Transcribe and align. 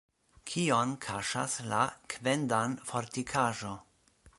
Kion 0.51 0.93
kaŝas 1.05 1.59
la 1.73 1.83
Kvendan-fortikaĵo? 2.15 3.77